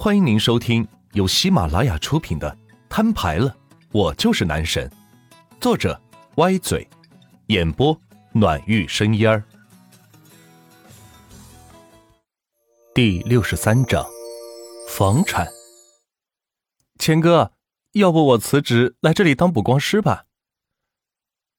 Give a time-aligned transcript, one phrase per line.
[0.00, 2.48] 欢迎您收听由喜马拉雅出品的
[2.88, 3.56] 《摊牌了，
[3.90, 4.88] 我就是男神》，
[5.60, 6.00] 作者
[6.36, 6.88] 歪嘴，
[7.48, 8.00] 演播
[8.30, 9.42] 暖玉生烟儿。
[12.94, 14.06] 第六十三章，
[14.88, 15.48] 房产。
[17.00, 17.52] 钱哥，
[17.94, 20.26] 要不我辞职来这里当补光师吧？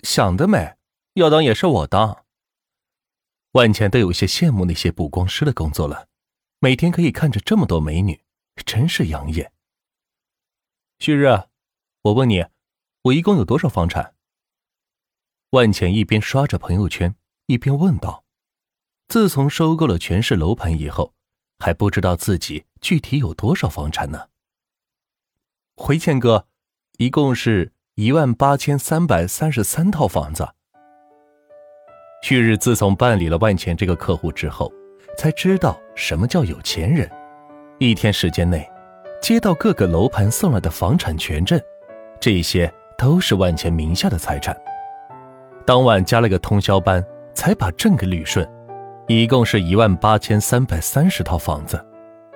[0.03, 0.77] 想得美，
[1.15, 2.23] 要当也是我当。
[3.51, 6.07] 万钱都有些羡慕那些补光师的工作了，
[6.59, 8.21] 每天可以看着这么多美女。
[8.65, 9.51] 真是养眼。
[10.99, 11.27] 旭日，
[12.01, 12.45] 我问你，
[13.03, 14.15] 我一共有多少房产？
[15.51, 17.15] 万钱一边刷着朋友圈，
[17.47, 18.23] 一边问道。
[19.07, 21.13] 自从收购了全市楼盘以后，
[21.57, 24.29] 还不知道自己具体有多少房产呢。
[25.75, 26.47] 回钱哥，
[26.97, 30.47] 一共是一万八千三百三十三套房子。
[32.21, 34.71] 旭日自从办理了万钱这个客户之后，
[35.17, 37.09] 才知道什么叫有钱人。
[37.81, 38.69] 一天时间内，
[39.21, 41.57] 接到各个楼盘送来的房产权证，
[42.19, 44.53] 这些都是万钱名下的财产。
[45.65, 47.01] 当晚加了个通宵班，
[47.33, 48.45] 才把证给捋顺，
[49.07, 51.81] 一共是一万八千三百三十套房子。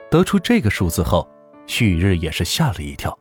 [0.09, 1.27] 得出这个数字后，
[1.67, 3.17] 旭日也是吓了一跳，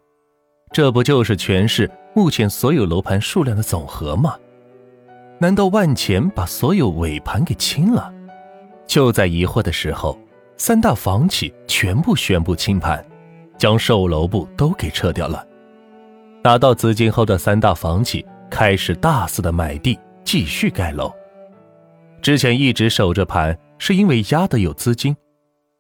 [0.71, 4.37] 这不就是全市目前所有楼盘数量的总和吗？
[5.41, 8.15] 难道万钱把所有尾盘给清了？
[8.87, 10.17] 就在疑惑的时候。
[10.65, 13.05] 三大房企全部宣布清盘，
[13.59, 15.45] 将售楼部都给撤掉了。
[16.45, 21.13] 拿到资金后的三大房企开始大肆的买地，继续盖楼。
[22.23, 25.17] 之前一直守着盘，是因为压的有资金，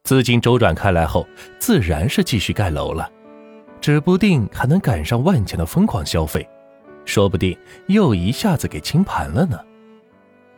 [0.03, 1.25] 资金周转开来后，
[1.61, 3.09] 自然是继续盖楼了。
[3.81, 6.45] 指不定还能赶上万钱的疯狂消费，
[7.05, 9.61] 说不定又一下子给清盘了呢。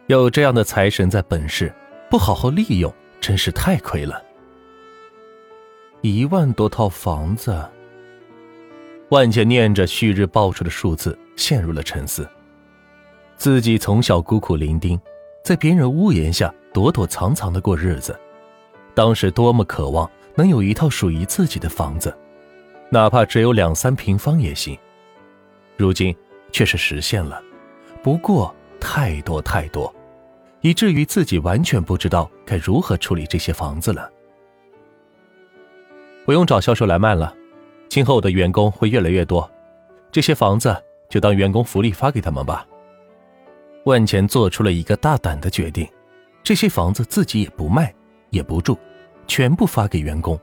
[0.06, 1.70] 有这样的财神在本市，
[2.08, 2.90] 不好好利用。
[3.24, 4.22] 真是太亏了！
[6.02, 7.58] 一万多套房子，
[9.08, 12.28] 万茜念着旭日报出的数字，陷入了沉思。
[13.38, 15.00] 自己从小孤苦伶仃，
[15.42, 18.14] 在别人屋檐下躲躲藏藏的过日子，
[18.94, 22.14] 当时多么渴望能有一套属于自己的房子，
[22.90, 24.78] 哪怕只有两三平方也行。
[25.78, 26.14] 如今
[26.52, 27.42] 却是实现了，
[28.02, 29.90] 不过太多太多。
[30.64, 34.10] 以至于自己完全不知道该如何处理这些房子了。
[36.24, 37.36] 不用找销售来卖了，
[37.90, 39.48] 今后我的员工会越来越多，
[40.10, 40.74] 这些房子
[41.10, 42.66] 就当员工福利发给他们吧。
[43.84, 45.86] 万钱做出了一个大胆的决定，
[46.42, 47.94] 这些房子自己也不卖，
[48.30, 48.78] 也不住，
[49.26, 50.40] 全部发给员工，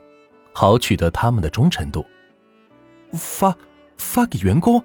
[0.52, 2.06] 好取得他们的忠诚度。
[3.10, 3.52] 发
[3.96, 4.80] 发给员工？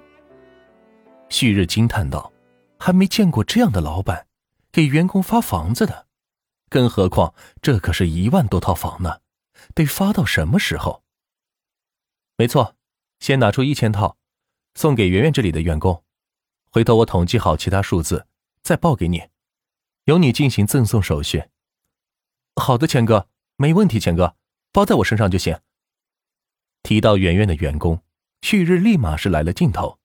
[1.28, 2.32] 旭日惊叹道
[2.76, 4.20] ：“还没见过这样的老板。”
[4.78, 6.06] 给员工发房子的，
[6.70, 9.22] 更何况这可是一万多套房呢，
[9.74, 11.02] 得发到什么时候？
[12.36, 12.76] 没错，
[13.18, 14.16] 先拿出一千套，
[14.76, 16.04] 送给圆圆这里的员工，
[16.70, 18.28] 回头我统计好其他数字
[18.62, 19.30] 再报给你，
[20.04, 21.48] 由你进行赠送手续。
[22.54, 24.36] 好的，钱哥，没问题，钱哥，
[24.70, 25.58] 包在我身上就行。
[26.84, 28.04] 提到圆圆的员工，
[28.42, 29.98] 旭日立马是来了劲头。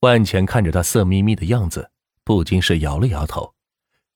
[0.00, 1.90] 万钱看着他色眯眯的样子，
[2.22, 3.54] 不禁是摇了摇头。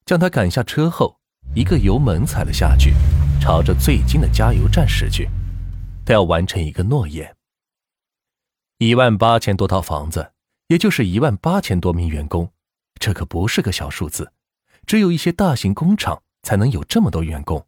[0.07, 1.19] 将他赶下车后，
[1.55, 2.93] 一个油门踩了下去，
[3.41, 5.31] 朝着最近的加油站驶去。
[6.05, 7.35] 他要完成一个诺言。
[8.77, 10.33] 一万八千多套房子，
[10.67, 12.53] 也就是一万八千多名员工，
[13.01, 14.31] 这可不是个小数字。
[14.87, 17.67] 只有一些大型工厂才能有这么多员工，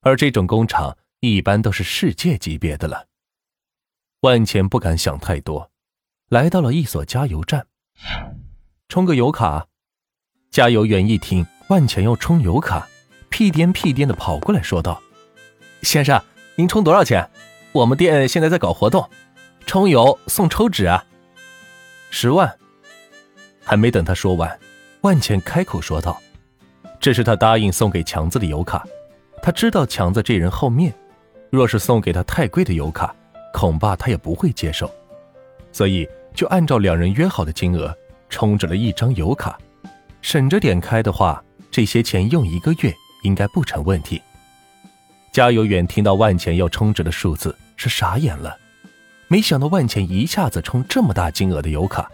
[0.00, 3.06] 而这种工厂一般都是世界级别的了。
[4.22, 5.70] 万钱不敢想太多，
[6.28, 7.68] 来到了一所加油站，
[8.88, 9.68] 充个油卡。
[10.50, 11.46] 加油员一听。
[11.70, 12.88] 万钱要充油卡，
[13.28, 15.00] 屁颠屁颠的跑过来说道
[15.82, 16.20] ：“先生，
[16.56, 17.30] 您充多少钱？
[17.70, 19.08] 我们店现在在搞活动，
[19.66, 21.04] 充油送抽纸啊！
[22.10, 22.52] 十万。”
[23.62, 24.58] 还没等他说完，
[25.02, 26.20] 万钱开口说道
[26.98, 28.84] ：“这是他答应送给强子的油卡。
[29.40, 30.92] 他知道强子这人好面，
[31.50, 33.14] 若是送给他太贵的油卡，
[33.54, 34.92] 恐怕他也不会接受，
[35.70, 37.96] 所以就按照两人约好的金额
[38.28, 39.56] 充值了一张油卡，
[40.20, 44.20] 省着点开的话。”这些钱用一个月应该不成问题。
[45.32, 48.58] 加油员听到万钱要充值的数字是傻眼了，
[49.28, 52.10] 没想到万钱一下子充这么大金额的油卡，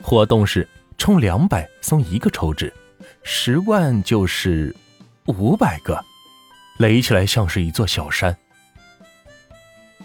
[0.00, 2.72] 活动是充两百送一个抽纸，
[3.24, 4.74] 十万就是
[5.26, 6.00] 五百个，
[6.78, 8.36] 垒起来像是一座小山。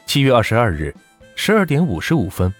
[0.08, 0.94] 七月二十二日
[1.36, 2.52] 十二点五十五分，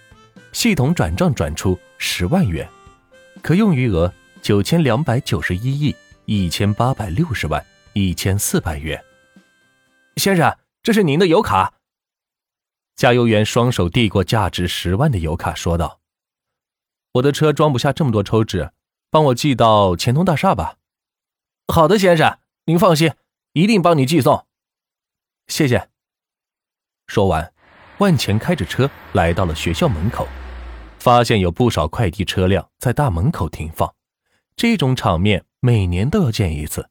[0.52, 2.68] 系统转账转出十万元，
[3.42, 4.10] 可用余额
[4.40, 5.94] 九千两百九十一亿。
[6.26, 7.64] 一千八百六十万
[7.94, 9.02] 一千四百元，
[10.16, 11.74] 先生，这是您的油卡。
[12.94, 16.00] 加油员双手递过价值十万的油卡，说道
[17.14, 18.70] ：“我的车装不下这么多抽纸，
[19.10, 20.76] 帮我寄到钱通大厦吧。
[21.66, 23.12] ”“好的，先生，您放心，
[23.54, 24.46] 一定帮你寄送。
[25.48, 25.88] ”“谢谢。”
[27.08, 27.52] 说完，
[27.98, 30.28] 万钱开着车来到了学校门口，
[31.00, 33.92] 发现有不少快递车辆在大门口停放。
[34.56, 36.88] 这种场面每年都要见一次，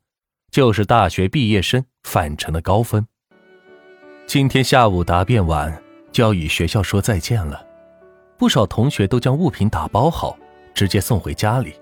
[0.52, 3.06] 就是大学毕业生返程的高峰。
[4.26, 5.82] 今天下午答辩完。
[6.12, 7.66] 就要与学校说再见了，
[8.38, 10.38] 不少同学都将物品打包好，
[10.74, 11.74] 直接送回家里。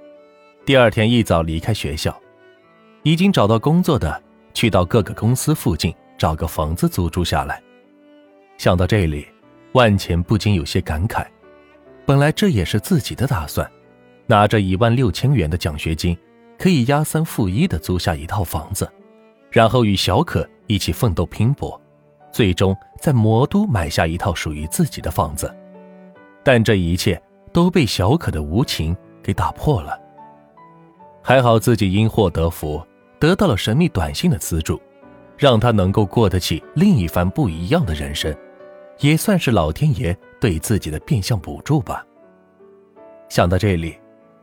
[0.67, 2.15] 第二天一早离开学校，
[3.01, 4.21] 已经找到工作的
[4.53, 7.59] 去到各个公司附近找个房子租住下来。
[8.59, 9.27] 想到这里，
[9.71, 11.25] 万钱不禁有些感慨：
[12.05, 13.67] 本来这也是自己的打算，
[14.29, 16.15] 拿着一万六千元的奖学金，
[16.55, 18.87] 可以押三付一的租下一套房子，
[19.49, 21.81] 然后与小可一起奋斗拼搏。
[22.31, 25.51] 最终在魔都买下一套属于自己的房子，
[26.43, 27.19] 但这一切
[27.51, 29.99] 都被小可的无情给打破了。
[31.23, 32.79] 还好自己因祸得福，
[33.17, 34.79] 得到了神秘短信的资助，
[35.39, 38.31] 让他能够过得起另一番不一样的人生，
[38.99, 42.05] 也算是老天爷对自己的变相补助吧。
[43.27, 43.97] 想到这里，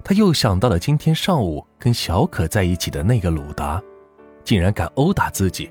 [0.09, 3.83] 他又想到了今天上午跟小可在一起的那个鲁达，
[4.45, 5.69] 竟然敢殴打自己。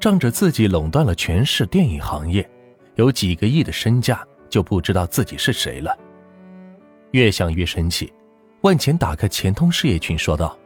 [0.00, 2.48] 仗着自己垄断了全市电影行业，
[2.94, 5.94] 有几个亿的身价，就不知道自己是谁了。
[7.10, 8.10] 越想越生气，
[8.62, 10.58] 万钱打开钱通事业群说道：“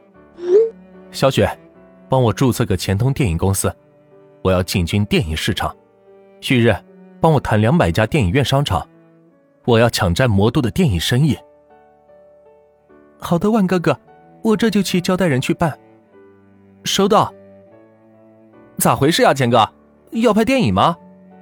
[1.10, 1.50] 小雪，
[2.08, 3.74] 帮我注册个钱通电影公司，
[4.42, 5.74] 我要进军电影市场。
[6.40, 6.72] 旭日，
[7.20, 8.88] 帮我谈两百家电影院商场，
[9.64, 11.36] 我要抢占魔都的电影生意。”
[13.18, 13.98] 好的，万哥哥，
[14.42, 15.78] 我这就去交代人去办。
[16.84, 17.32] 收到。
[18.78, 19.68] 咋回事呀，钱哥？
[20.12, 20.96] 要拍电影吗？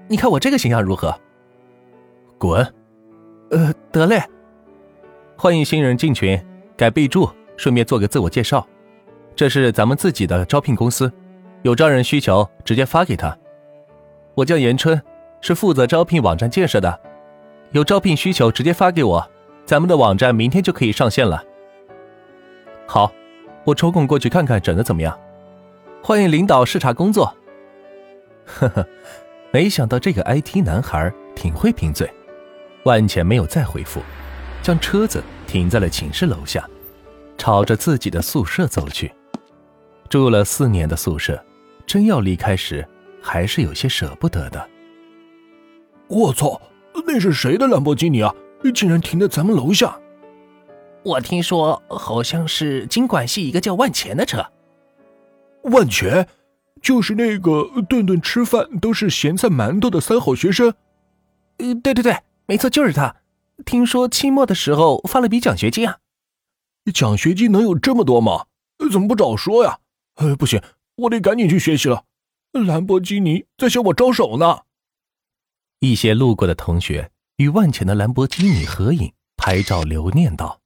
[0.08, 1.14] 你看我这个形象如何？
[2.38, 2.67] 滚！
[3.50, 4.23] 呃，得嘞。
[5.37, 6.43] 欢迎新人进群，
[6.76, 8.67] 改备注，顺便做个自我介绍。
[9.34, 11.12] 这是咱们自己的招聘公司，
[11.62, 13.37] 有招人需求直接发给他。
[14.34, 15.00] 我叫严春，
[15.43, 16.99] 是负责招聘网站建设的，
[17.73, 19.31] 有招聘需求直接发给我，
[19.67, 21.44] 咱们的网站明天就可以上线了。
[22.87, 23.12] 好，
[23.65, 25.19] 我抽空过去看看整的怎么样。
[26.03, 27.35] 欢迎领导视察工作。
[28.44, 28.87] 呵呵，
[29.53, 32.09] 没想到这个 IT 男孩挺会贫嘴。
[32.85, 34.00] 万钱没有再回复，
[34.62, 36.65] 将车子停在了寝室楼下，
[37.37, 39.12] 朝着自己的宿舍走去。
[40.09, 41.44] 住了四年的宿舍，
[41.85, 42.87] 真要离开时，
[43.21, 44.69] 还是有些舍不得的。
[46.06, 46.61] 我操，
[47.05, 48.33] 那是谁的兰博基尼啊？
[48.73, 49.99] 竟然停在咱们楼下！
[51.06, 54.44] 我听说好像是经管系一个叫万钱的车。
[55.62, 56.26] 万全，
[56.82, 60.75] 就是那个顿顿吃饭都是咸菜馒头的三好学生。
[61.58, 63.14] 呃，对对对，没错，就是他。
[63.64, 65.99] 听说期末的时候发了笔奖学金啊！
[66.93, 68.47] 奖学金能有这么多吗？
[68.91, 69.79] 怎么不早说呀？
[70.17, 70.61] 呃，不行，
[70.97, 72.02] 我得赶紧去学习了。
[72.50, 74.62] 兰博基尼在向我招手呢。
[75.79, 80.61] 一些路过的同学与万钱的兰博基尼合影拍照，留念道。